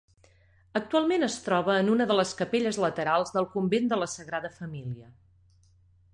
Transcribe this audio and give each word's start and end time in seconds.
Actualment 0.79 1.25
es 1.27 1.35
troba 1.47 1.75
en 1.81 1.91
una 1.97 2.07
de 2.13 2.15
les 2.21 2.31
capelles 2.39 2.81
laterals 2.85 3.35
del 3.37 3.49
convent 3.53 3.93
de 3.93 4.01
la 4.05 4.09
Sagrada 4.17 4.53
Família. 4.59 5.13